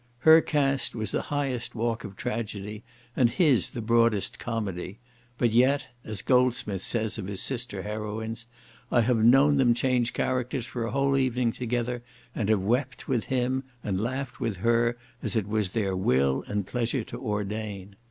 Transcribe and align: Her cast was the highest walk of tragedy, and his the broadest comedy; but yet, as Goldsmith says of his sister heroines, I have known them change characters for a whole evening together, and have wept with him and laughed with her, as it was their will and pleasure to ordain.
Her 0.21 0.41
cast 0.41 0.95
was 0.95 1.11
the 1.11 1.21
highest 1.29 1.75
walk 1.75 2.03
of 2.03 2.15
tragedy, 2.15 2.83
and 3.15 3.29
his 3.29 3.69
the 3.69 3.83
broadest 3.83 4.39
comedy; 4.39 4.97
but 5.37 5.51
yet, 5.51 5.89
as 6.03 6.23
Goldsmith 6.23 6.81
says 6.81 7.19
of 7.19 7.27
his 7.27 7.39
sister 7.39 7.83
heroines, 7.83 8.47
I 8.91 9.01
have 9.01 9.23
known 9.23 9.57
them 9.57 9.75
change 9.75 10.13
characters 10.13 10.65
for 10.65 10.85
a 10.87 10.91
whole 10.91 11.15
evening 11.15 11.51
together, 11.51 12.01
and 12.33 12.49
have 12.49 12.61
wept 12.63 13.07
with 13.07 13.25
him 13.25 13.63
and 13.83 14.01
laughed 14.01 14.39
with 14.39 14.57
her, 14.57 14.97
as 15.21 15.35
it 15.35 15.47
was 15.47 15.69
their 15.69 15.95
will 15.95 16.43
and 16.47 16.65
pleasure 16.65 17.03
to 17.03 17.19
ordain. 17.23 17.95